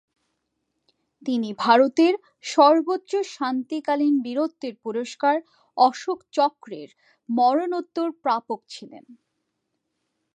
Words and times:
তিনি 1.21 1.49
ভারতের 1.63 2.13
সর্বোচ্চ 2.45 3.11
শান্তিকালীন 3.31 4.13
বীরত্বের 4.21 4.73
পুরস্কার 4.83 5.35
অশোক 5.77 6.19
চক্রের 6.33 6.89
মরণোত্তর 7.29 8.07
প্রাপক 8.23 8.59
ছিলেন। 8.69 9.05